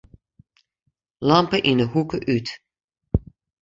Lampe 1.27 1.57
yn 1.69 1.79
'e 1.83 1.87
hoeke 1.93 2.17
út. 2.35 2.47